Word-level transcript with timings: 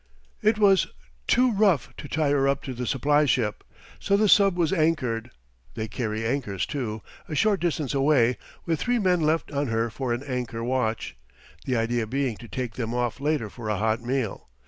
It 0.41 0.57
was 0.57 0.87
too 1.27 1.51
rough 1.53 1.95
to 1.97 2.07
tie 2.07 2.31
her 2.31 2.47
up 2.47 2.63
to 2.63 2.73
the 2.73 2.87
supply 2.87 3.25
ship, 3.25 3.63
so 3.99 4.17
the 4.17 4.27
sub 4.27 4.57
was 4.57 4.73
anchored 4.73 5.29
they 5.75 5.87
carry 5.87 6.25
anchors 6.25 6.65
too 6.65 7.03
a 7.29 7.35
short 7.35 7.59
distance 7.59 7.93
away, 7.93 8.39
with 8.65 8.79
three 8.79 8.97
men 8.97 9.21
left 9.21 9.51
on 9.51 9.67
her 9.67 9.91
for 9.91 10.11
an 10.11 10.23
anchor 10.23 10.63
watch, 10.63 11.15
the 11.65 11.75
idea 11.75 12.07
being 12.07 12.35
to 12.37 12.47
take 12.47 12.73
them 12.73 12.95
off 12.95 13.19
later 13.21 13.47
for 13.47 13.69
a 13.69 13.77
hot 13.77 14.01
meal. 14.01 14.49